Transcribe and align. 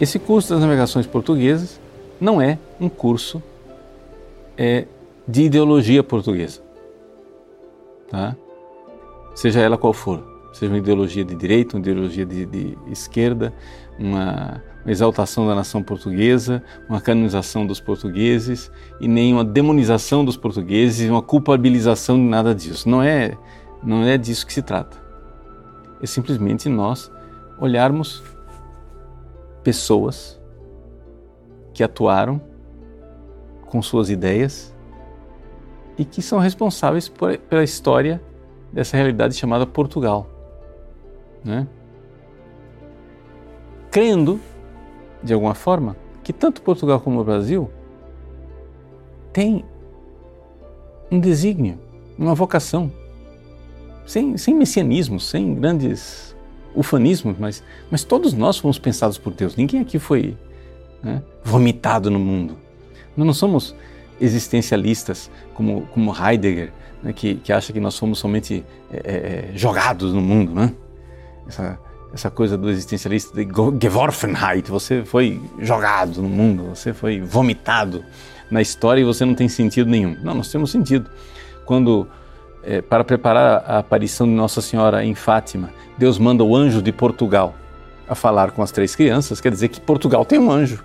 esse 0.00 0.18
curso 0.18 0.52
das 0.52 0.60
navegações 0.60 1.06
portuguesas 1.06 1.80
não 2.20 2.40
é 2.40 2.58
um 2.80 2.88
curso 2.88 3.42
é, 4.56 4.86
de 5.26 5.42
ideologia 5.42 6.02
portuguesa, 6.02 6.62
tá? 8.10 8.36
seja 9.34 9.60
ela 9.60 9.76
qual 9.76 9.92
for, 9.92 10.22
seja 10.52 10.70
uma 10.70 10.78
ideologia 10.78 11.24
de 11.24 11.34
direita, 11.34 11.76
uma 11.76 11.80
ideologia 11.80 12.24
de, 12.24 12.46
de 12.46 12.76
esquerda, 12.90 13.52
uma, 13.98 14.62
uma 14.84 14.90
exaltação 14.90 15.46
da 15.46 15.54
nação 15.54 15.82
portuguesa, 15.82 16.62
uma 16.88 17.00
canonização 17.00 17.66
dos 17.66 17.80
portugueses 17.80 18.70
e 19.00 19.08
nem 19.08 19.32
uma 19.32 19.44
demonização 19.44 20.24
dos 20.24 20.36
portugueses, 20.36 21.08
uma 21.08 21.22
culpabilização 21.22 22.16
de 22.16 22.24
nada 22.24 22.54
disso. 22.54 22.88
Não 22.88 23.02
é, 23.02 23.36
não 23.82 24.04
é 24.04 24.16
disso 24.16 24.46
que 24.46 24.52
se 24.52 24.62
trata. 24.62 24.96
É 26.00 26.06
simplesmente 26.06 26.68
nós 26.68 27.10
olharmos 27.58 28.22
pessoas 29.66 30.40
que 31.74 31.82
atuaram 31.82 32.40
com 33.66 33.82
suas 33.82 34.10
ideias 34.10 34.72
e 35.98 36.04
que 36.04 36.22
são 36.22 36.38
responsáveis 36.38 37.08
por, 37.08 37.36
pela 37.36 37.64
história 37.64 38.22
dessa 38.72 38.96
realidade 38.96 39.34
chamada 39.34 39.66
Portugal. 39.66 40.28
Né? 41.44 41.66
Crendo, 43.90 44.38
de 45.20 45.34
alguma 45.34 45.54
forma, 45.56 45.96
que 46.22 46.32
tanto 46.32 46.62
Portugal 46.62 47.00
como 47.00 47.20
o 47.20 47.24
Brasil 47.24 47.68
têm 49.32 49.64
um 51.10 51.18
desígnio, 51.18 51.80
uma 52.16 52.36
vocação, 52.36 52.92
sem, 54.06 54.36
sem 54.36 54.54
messianismo, 54.54 55.18
sem 55.18 55.56
grandes 55.56 56.35
ufanismos, 56.76 57.36
mas, 57.38 57.64
mas 57.90 58.04
todos 58.04 58.32
nós 58.32 58.58
fomos 58.58 58.78
pensados 58.78 59.18
por 59.18 59.32
Deus. 59.32 59.56
Ninguém 59.56 59.80
aqui 59.80 59.98
foi 59.98 60.36
né, 61.02 61.22
vomitado 61.42 62.10
no 62.10 62.18
mundo. 62.18 62.56
Nós 63.16 63.26
não 63.26 63.34
somos 63.34 63.74
existencialistas 64.20 65.30
como, 65.54 65.82
como 65.92 66.14
Heidegger, 66.14 66.72
né, 67.02 67.12
que, 67.12 67.36
que 67.36 67.52
acha 67.52 67.72
que 67.72 67.80
nós 67.80 67.94
somos 67.94 68.18
somente 68.18 68.64
é, 68.90 68.96
é, 68.96 69.50
é, 69.54 69.56
jogados 69.56 70.12
no 70.12 70.20
mundo, 70.20 70.54
né? 70.54 70.72
Essa, 71.48 71.78
essa 72.12 72.30
coisa 72.30 72.56
do 72.56 72.68
existencialista 72.70 73.34
de 73.34 73.48
Geworfenheit, 73.80 74.70
você 74.70 75.04
foi 75.04 75.40
jogado 75.60 76.22
no 76.22 76.28
mundo, 76.28 76.74
você 76.74 76.92
foi 76.92 77.20
vomitado 77.20 78.04
na 78.50 78.60
história 78.60 79.00
e 79.00 79.04
você 79.04 79.24
não 79.24 79.34
tem 79.34 79.48
sentido 79.48 79.88
nenhum. 79.90 80.16
Não, 80.22 80.34
nós 80.34 80.50
temos 80.50 80.70
sentido. 80.70 81.10
Quando, 81.64 82.08
é, 82.66 82.82
para 82.82 83.04
preparar 83.04 83.64
a 83.64 83.78
aparição 83.78 84.26
de 84.26 84.32
Nossa 84.32 84.60
Senhora 84.60 85.04
em 85.04 85.14
Fátima, 85.14 85.70
Deus 85.96 86.18
manda 86.18 86.42
o 86.42 86.54
anjo 86.54 86.82
de 86.82 86.90
Portugal 86.90 87.54
a 88.08 88.14
falar 88.14 88.50
com 88.50 88.60
as 88.60 88.72
três 88.72 88.96
crianças, 88.96 89.40
quer 89.40 89.52
dizer 89.52 89.68
que 89.68 89.80
Portugal 89.80 90.24
tem 90.24 90.38
um 90.38 90.50
anjo. 90.50 90.84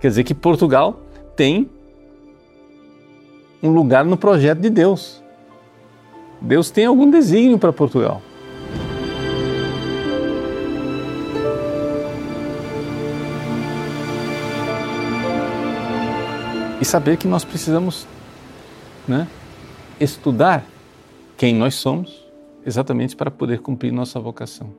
Quer 0.00 0.08
dizer 0.08 0.24
que 0.24 0.34
Portugal 0.34 1.00
tem 1.34 1.68
um 3.60 3.70
lugar 3.70 4.04
no 4.04 4.16
projeto 4.16 4.60
de 4.60 4.70
Deus. 4.70 5.22
Deus 6.40 6.70
tem 6.70 6.86
algum 6.86 7.10
desígnio 7.10 7.58
para 7.58 7.72
Portugal. 7.72 8.22
E 16.80 16.84
saber 16.84 17.16
que 17.16 17.26
nós 17.26 17.44
precisamos 17.44 18.06
né, 19.08 19.26
estudar 19.98 20.62
quem 21.36 21.54
nós 21.54 21.74
somos, 21.74 22.26
exatamente 22.64 23.14
para 23.14 23.30
poder 23.30 23.60
cumprir 23.60 23.92
nossa 23.92 24.18
vocação. 24.18 24.70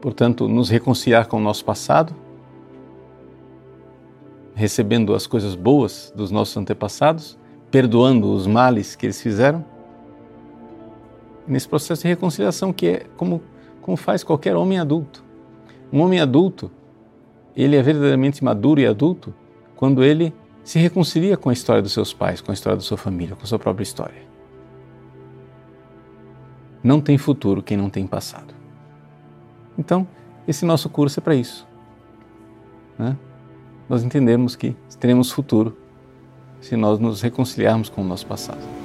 Portanto, 0.00 0.48
nos 0.48 0.68
reconciliar 0.68 1.26
com 1.28 1.36
o 1.36 1.40
nosso 1.40 1.64
passado, 1.64 2.14
recebendo 4.54 5.14
as 5.14 5.26
coisas 5.26 5.54
boas 5.54 6.12
dos 6.14 6.30
nossos 6.30 6.56
antepassados, 6.56 7.38
perdoando 7.70 8.32
os 8.32 8.46
males 8.46 8.94
que 8.94 9.06
eles 9.06 9.20
fizeram. 9.20 9.64
Nesse 11.46 11.68
processo 11.68 12.02
de 12.02 12.08
reconciliação 12.08 12.72
que 12.72 12.86
é 12.86 13.06
como, 13.16 13.42
como 13.82 13.96
faz 13.96 14.22
qualquer 14.22 14.56
homem 14.56 14.78
adulto. 14.78 15.24
Um 15.92 16.00
homem 16.00 16.20
adulto, 16.20 16.70
ele 17.56 17.76
é 17.76 17.82
verdadeiramente 17.82 18.42
maduro 18.42 18.80
e 18.80 18.86
adulto 18.86 19.34
quando 19.76 20.02
ele 20.02 20.32
se 20.62 20.78
reconcilia 20.78 21.36
com 21.36 21.50
a 21.50 21.52
história 21.52 21.82
dos 21.82 21.92
seus 21.92 22.12
pais, 22.12 22.40
com 22.40 22.50
a 22.50 22.54
história 22.54 22.76
da 22.76 22.82
sua 22.82 22.96
família, 22.96 23.36
com 23.36 23.42
a 23.42 23.46
sua 23.46 23.58
própria 23.58 23.82
história. 23.82 24.34
Não 26.84 27.00
tem 27.00 27.18
futuro 27.18 27.62
quem 27.62 27.76
não 27.76 27.90
tem 27.90 28.06
passado. 28.06 28.54
Então, 29.76 30.06
esse 30.46 30.64
nosso 30.64 30.88
curso 30.88 31.18
é 31.18 31.22
para 31.22 31.34
isso. 31.34 31.66
Né? 32.96 33.16
nós 33.88 34.02
entendemos 34.02 34.56
que 34.56 34.76
teremos 34.98 35.30
futuro 35.30 35.76
se 36.60 36.76
nós 36.76 36.98
nos 36.98 37.20
reconciliarmos 37.20 37.88
com 37.90 38.00
o 38.00 38.04
nosso 38.04 38.26
passado. 38.26 38.83